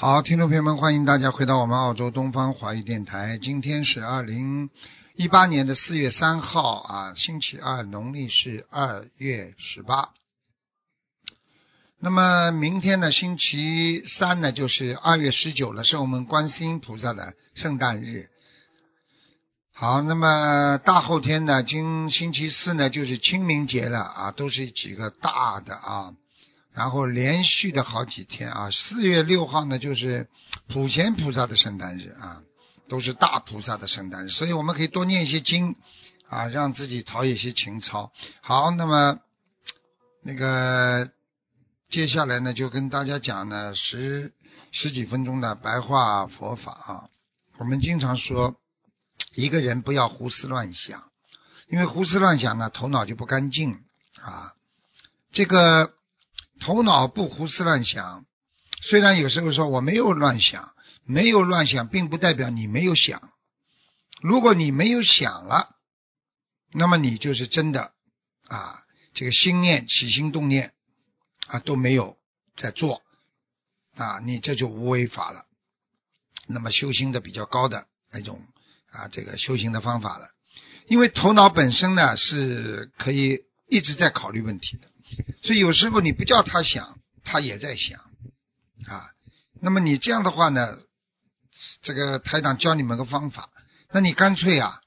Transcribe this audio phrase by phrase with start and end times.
[0.00, 3.36] 好，听众朋友们，欢迎大家回到我们澳洲东方华语电台。
[3.36, 4.70] 今天是二零
[5.14, 10.14] 一八年的四月三号啊，星期二，农历是二月十八。
[11.98, 18.30] 那么明天呢，星期三呢，就是二月十九了，是我们观世音菩萨的圣诞日。
[19.74, 26.14] 好，那么大后天呢，今星期四呢，就是清明节了啊，都是几个大的啊。
[26.72, 30.28] 然后连续的好几天啊，四月六号呢就是
[30.68, 32.42] 普贤菩萨的圣诞日啊，
[32.88, 35.74] 都是大菩萨的圣诞日，所以我们可以多念一些经
[36.28, 38.12] 啊，让自己陶冶些情操。
[38.40, 39.18] 好，那么
[40.22, 41.10] 那个
[41.88, 44.32] 接下来呢，就跟大家讲呢十
[44.70, 47.08] 十几分钟的白话佛法啊。
[47.58, 48.54] 我们经常说，
[49.34, 51.10] 一个人不要胡思乱想，
[51.68, 53.82] 因为胡思乱想呢，头脑就不干净
[54.22, 54.54] 啊。
[55.32, 55.92] 这个。
[56.60, 58.26] 头脑不胡思乱想，
[58.80, 63.32] 虽然有时候说我没有乱想，没有乱想，并不代表你没有想。
[64.20, 65.74] 如果你没有想了，
[66.70, 67.94] 那么你就是真的
[68.48, 68.84] 啊，
[69.14, 70.74] 这个心念起心动念
[71.46, 72.18] 啊都没有
[72.54, 73.02] 在做
[73.96, 75.46] 啊，你这就无为法了。
[76.46, 78.46] 那么修行的比较高的那种
[78.90, 80.28] 啊，这个修行的方法了，
[80.86, 84.90] 因为头脑本身呢是可以一直在考虑问题的。
[85.42, 87.98] 所以有时候你不叫他想，他也在想
[88.86, 89.10] 啊。
[89.60, 90.78] 那么你这样的话呢，
[91.82, 93.50] 这个台长教你们个方法，
[93.92, 94.80] 那你干脆啊，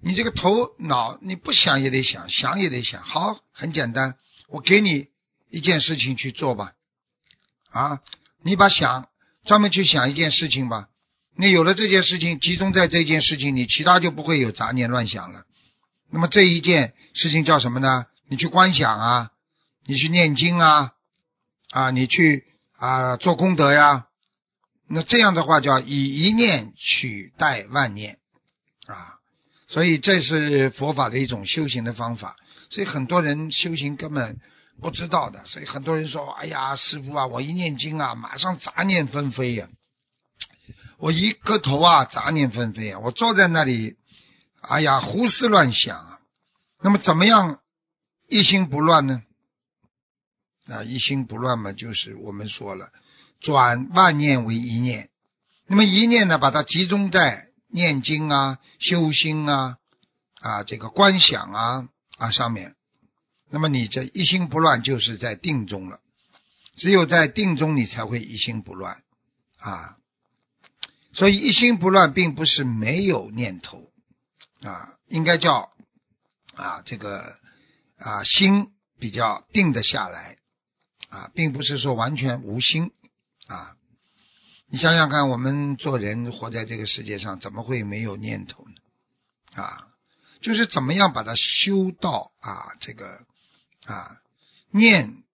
[0.00, 3.02] 你这个头脑你不想也得想，想也得想。
[3.02, 4.16] 好，很简单，
[4.48, 5.08] 我给你
[5.48, 6.72] 一件事情去做吧。
[7.70, 8.00] 啊，
[8.42, 9.08] 你把想
[9.44, 10.88] 专门去想一件事情吧。
[11.36, 15.44] 你有了这件事情，集中在这件事情，你其他就不会有杂念乱想了。
[16.08, 18.06] 那么这一件事情叫什么呢？
[18.28, 19.30] 你去观想啊，
[19.84, 20.92] 你去念经啊，
[21.70, 24.06] 啊，你去啊做功德呀，
[24.86, 28.18] 那这样的话叫以一念取代万念
[28.86, 29.18] 啊，
[29.68, 32.36] 所以这是佛法的一种修行的方法。
[32.68, 34.40] 所以很多人修行根本
[34.80, 39.68] 不知道的，所以很多人说：“哎呀，师傅啊，我一念经啊，马上杂念纷飞呀，
[40.98, 43.96] 我一磕头啊，杂念纷飞啊，我坐在那里，
[44.62, 46.20] 哎呀，胡思乱想啊。”
[46.82, 47.60] 那么怎么样？
[48.28, 49.22] 一心不乱呢？
[50.66, 52.90] 啊，一心不乱嘛，就是我们说了，
[53.38, 55.10] 转万念为一念。
[55.66, 59.78] 那么一念呢，把它集中在念经啊、修心啊、
[60.40, 61.88] 啊这个观想啊
[62.18, 62.74] 啊上面。
[63.48, 66.00] 那么你这一心不乱，就是在定中了。
[66.74, 69.04] 只有在定中，你才会一心不乱
[69.58, 69.98] 啊。
[71.12, 73.88] 所以一心不乱，并不是没有念头
[74.62, 75.72] 啊，应该叫
[76.56, 77.38] 啊这个。
[78.06, 80.38] 啊，心比较定得下来
[81.08, 82.92] 啊，并不是说完全无心
[83.48, 83.76] 啊。
[84.66, 89.60] 你想想看，我们做人活在这个世界上，怎么会没有念头呢？
[89.60, 89.92] 啊，
[90.40, 93.26] 就是怎么样把它修到啊，这个
[93.86, 94.22] 啊
[94.70, 95.24] 念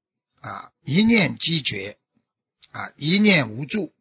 [0.40, 1.98] 啊一念即绝
[2.70, 3.92] 啊一念无助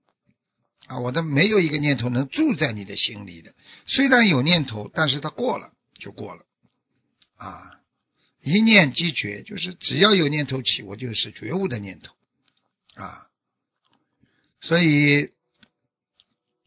[0.87, 3.53] 啊，我的没有一个念头能住在你的心里的。
[3.85, 6.45] 虽然有念头，但是它过了就过了
[7.35, 7.80] 啊。
[8.41, 12.15] 一念即觉，就是只要有念头起，我就是觉悟的念头
[12.95, 13.29] 啊。
[14.59, 15.31] 所以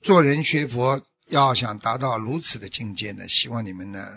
[0.00, 4.08] 做人学佛，要想达到如此的境界呢，希望你们呢，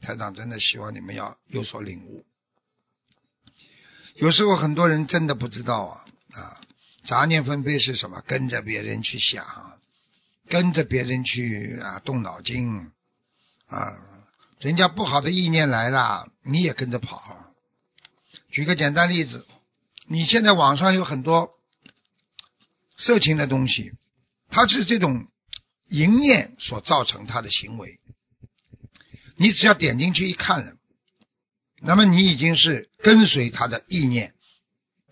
[0.00, 2.24] 台长真的希望你们要有所领悟。
[4.14, 6.60] 有时候很多人真的不知道啊啊，
[7.04, 8.22] 杂念分配是什么？
[8.26, 9.78] 跟着别人去想，
[10.48, 12.90] 跟着别人去啊动脑筋
[13.66, 14.02] 啊。
[14.58, 17.54] 人家不好的意念来了，你也跟着跑。
[18.48, 19.46] 举个简单例子，
[20.06, 21.58] 你现在网上有很多
[22.96, 23.92] 色情的东西，
[24.48, 25.28] 它是这种
[25.88, 28.00] 淫念所造成他的行为。
[29.34, 30.76] 你只要点进去一看了，
[31.80, 34.34] 那么你已经是跟随他的意念。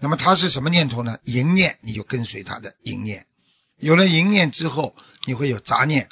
[0.00, 1.18] 那么他是什么念头呢？
[1.24, 3.26] 淫念，你就跟随他的淫念。
[3.76, 6.08] 有了淫念之后，你会有杂念，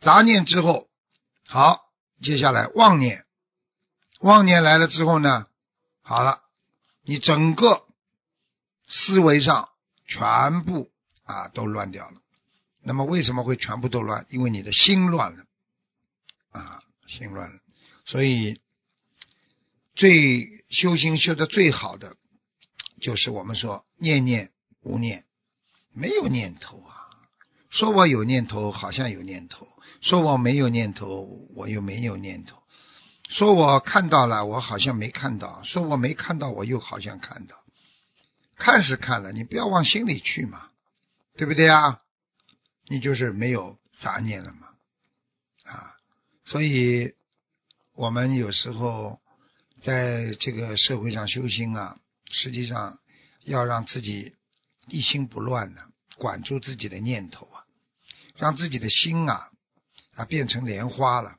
[0.00, 0.88] 杂念之后，
[1.46, 1.85] 好。
[2.20, 3.26] 接下来妄念，
[4.20, 5.46] 妄念来了之后呢，
[6.00, 6.42] 好了，
[7.02, 7.86] 你整个
[8.86, 9.68] 思维上
[10.06, 10.90] 全部
[11.24, 12.20] 啊都乱掉了。
[12.80, 14.24] 那么为什么会全部都乱？
[14.30, 15.44] 因为你的心乱了
[16.50, 17.60] 啊，心乱了。
[18.04, 18.60] 所以
[19.94, 22.16] 最修行修的最好的，
[23.00, 25.26] 就是我们说念念无念，
[25.92, 27.05] 没有念头啊。
[27.76, 29.66] 说我有念头，好像有念头；
[30.00, 32.56] 说我没有念头，我又没有念头；
[33.28, 37.62] 说我看到了，我好像没看到；说我没看到，我又好像看到。
[38.56, 40.70] 看是看了，你不要往心里去嘛，
[41.36, 42.00] 对不对啊？
[42.86, 44.68] 你就是没有杂念了嘛，
[45.64, 45.98] 啊，
[46.46, 47.12] 所以
[47.92, 49.20] 我们有时候
[49.82, 51.98] 在这个社会上修心啊，
[52.30, 52.98] 实际上
[53.42, 54.34] 要让自己
[54.88, 57.65] 一心不乱的，管住自己的念头啊，
[58.36, 59.50] 让自己的心啊
[60.14, 61.38] 啊变成莲花了。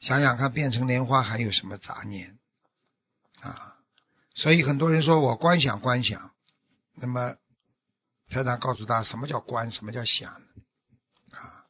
[0.00, 2.38] 想想看，变成莲花还有什么杂念
[3.40, 3.78] 啊？
[4.34, 6.34] 所以很多人说我观想观想，
[6.94, 7.36] 那么。
[8.30, 10.32] 台长告诉他什么叫观，什么叫想
[11.30, 11.66] 啊？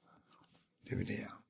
[0.85, 1.41] 对不对呀？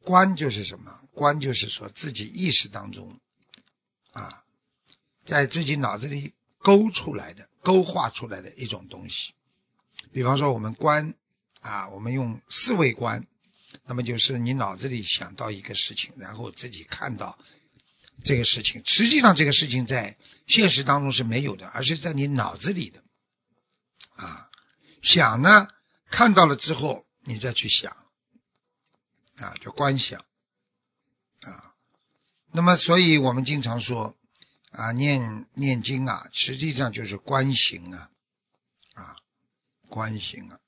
[0.00, 1.04] 观就是什么？
[1.12, 3.20] 观就是说自己意识当中
[4.12, 4.44] 啊，
[5.24, 9.34] 在自己脑子里勾出来的、勾画出来的一种东西。
[10.10, 11.14] 比方说，我们观
[11.60, 13.26] 啊，我们用四维观，
[13.84, 17.38] 那么就是你脑子里想到一个事情，然后自己看到
[18.24, 18.82] 这个事情。
[18.84, 20.16] 实际上，这个事情在
[20.46, 23.02] 现实当中是没有的，而是在你脑子里的。
[24.16, 24.50] 啊，
[25.00, 25.68] 想呢，
[26.10, 27.96] 看到了之后，你再去想，
[29.36, 30.24] 啊，叫观想，
[31.42, 31.74] 啊，
[32.50, 34.16] 那么，所以我们经常说，
[34.72, 38.10] 啊，念念经啊，实际上就是观行啊，
[38.94, 39.16] 啊，
[39.88, 40.58] 观行啊，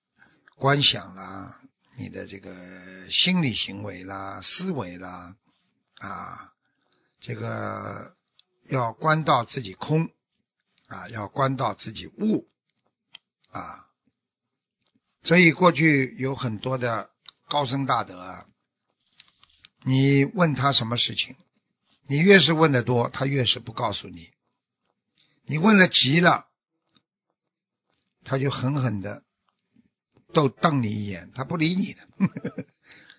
[0.61, 1.59] 观想啦，
[1.97, 5.35] 你的这个心理行为啦，思维啦，
[6.01, 6.53] 啊，
[7.19, 8.15] 这个
[8.65, 10.11] 要观到自己空，
[10.87, 12.47] 啊，要观到自己悟。
[13.53, 13.89] 啊，
[15.23, 17.11] 所以过去有很多的
[17.49, 18.47] 高僧大德啊，
[19.83, 21.37] 你问他什么事情，
[22.03, 24.31] 你越是问的多，他越是不告诉你。
[25.43, 26.49] 你问了急了，
[28.25, 29.25] 他就狠狠的
[30.33, 32.65] 都瞪你一眼，他不理你的，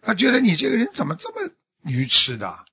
[0.02, 1.52] 他觉得你这个人怎么这么
[1.84, 2.66] 愚痴的？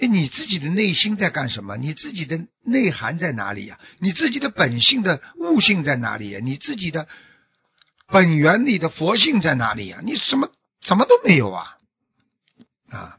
[0.00, 1.76] 哎，你自己的内心在干什么？
[1.76, 3.80] 你自己的内涵在哪里呀？
[3.98, 6.40] 你自己的本性的悟性在哪里呀？
[6.40, 7.08] 你自己的
[8.06, 10.00] 本源里的佛性在哪里呀？
[10.04, 10.50] 你什么
[10.80, 11.78] 什么都没有啊！
[12.90, 13.18] 啊，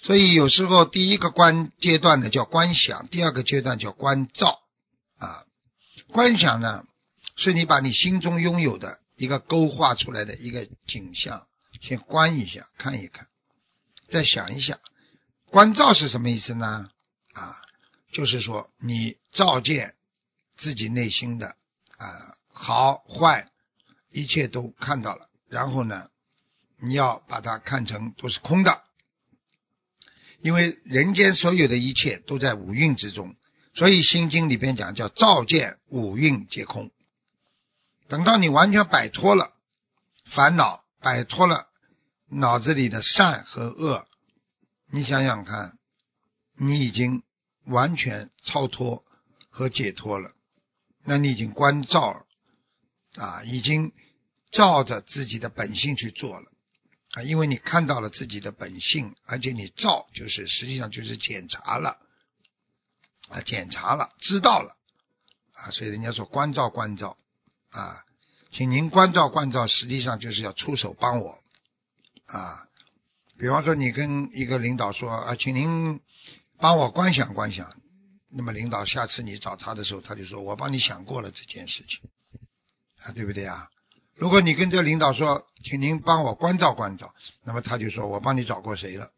[0.00, 4.60] 所以有时候第一个观阶段呢叫观想，第二个阶段叫观照
[5.18, 5.44] 啊。
[6.08, 6.86] 观想呢，
[7.40, 11.48] 是你把你心中拥有的一个勾画出来的一个景象，
[11.80, 13.28] 先观一下，看一看。
[14.10, 14.78] 再想一想，
[15.46, 16.90] 观照是什么意思呢？
[17.32, 17.56] 啊，
[18.12, 19.94] 就是说你照见
[20.54, 21.56] 自己内心的
[21.96, 23.50] 啊好坏，
[24.10, 26.10] 一切都看到了，然后呢，
[26.76, 28.82] 你要把它看成都是空的，
[30.40, 33.34] 因为人间所有的一切都在五蕴之中，
[33.72, 36.92] 所以《心经》里边讲叫照见五蕴皆空。
[38.10, 39.56] 等到你完全摆脱了
[40.24, 41.70] 烦恼，摆脱了。
[42.32, 44.06] 脑子里的善和恶，
[44.86, 45.78] 你想想看，
[46.54, 47.22] 你已经
[47.64, 49.04] 完全超脱
[49.48, 50.32] 和解脱了。
[51.02, 52.26] 那你已经关照了
[53.16, 53.92] 啊，已经
[54.50, 56.52] 照着自己的本性去做了
[57.12, 61.98] 啊，因为你看到了自己的本性，而且你照就是实际上就是检查了
[63.28, 64.76] 啊，检查了，知道了
[65.52, 67.16] 啊，所以人家说关照关照
[67.70, 68.04] 啊，
[68.50, 71.42] 请您关照关照，实际上就是要出手帮我。
[72.26, 72.68] 啊，
[73.38, 76.00] 比方说你跟一个领导说啊，请您
[76.58, 77.74] 帮我观想观想，
[78.28, 82.00] 那么领导下次你找他的时候，他就说我帮你想过了这件事情，
[83.02, 83.70] 啊，对不对啊？
[84.14, 89.10] 如果你跟这个领导说，请您帮我关照关照，那么他就说我帮你找过谁了，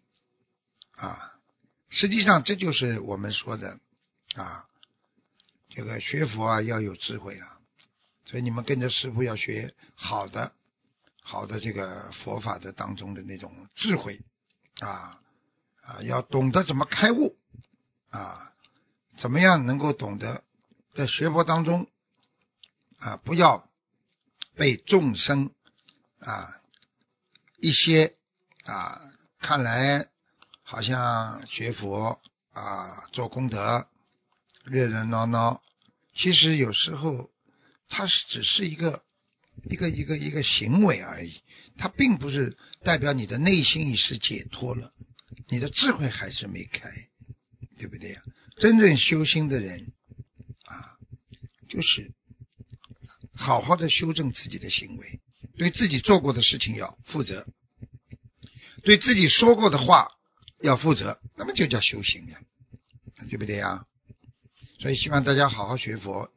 [0.93, 1.41] 啊，
[1.89, 3.81] 实际上这就是我们说的
[4.37, 4.67] 啊，
[5.69, 7.61] 这个学佛啊要有智慧了，
[8.25, 10.53] 所以你们跟着师傅要学好的。
[11.25, 14.21] 好的，这个佛法的当中的那种智慧
[14.81, 15.23] 啊
[15.81, 17.39] 啊，要懂得怎么开悟
[18.11, 18.53] 啊，
[19.17, 20.43] 怎么样能够懂得
[20.93, 21.89] 在学佛当中
[22.99, 23.71] 啊，不要
[24.57, 25.53] 被众生
[26.19, 26.61] 啊
[27.59, 28.17] 一些
[28.65, 29.01] 啊
[29.39, 30.09] 看来
[30.65, 33.89] 好像学佛啊做功德
[34.65, 35.63] 热热闹闹，
[36.13, 37.31] 其实有时候
[37.93, 39.05] 它是只是一个。
[39.69, 41.43] 一个一个一个行为而已，
[41.77, 44.95] 它并不是代表你的内心已是解脱了，
[45.49, 46.89] 你的智慧还是没开
[47.77, 48.23] 对不对呀？
[48.57, 49.93] 真正修心的人
[50.65, 50.97] 啊，
[51.69, 52.15] 就是
[53.35, 55.21] 好好的修正自己的行为，
[55.59, 57.47] 对自己做过的事情要负责，
[58.85, 60.13] 对自己说过的话
[60.63, 62.41] 要负责，那么就叫修行呀，
[63.29, 63.87] 对不对呀？
[64.81, 66.33] 所以希望大家好好学佛。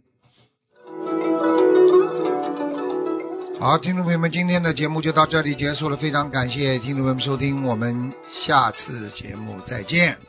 [3.65, 10.19] 好，听众朋友们，今天的节目就到这里结束了，非常感谢听众朋友们收听，我们下次节目再见。